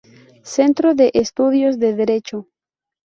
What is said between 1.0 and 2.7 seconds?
Estudios de Derecho